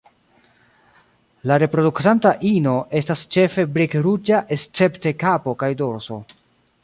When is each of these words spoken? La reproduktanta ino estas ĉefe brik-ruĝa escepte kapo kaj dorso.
La 1.49 1.57
reproduktanta 1.63 2.31
ino 2.53 2.73
estas 3.01 3.23
ĉefe 3.37 3.67
brik-ruĝa 3.75 4.39
escepte 4.57 5.17
kapo 5.25 5.53
kaj 5.63 5.73
dorso. 5.83 6.19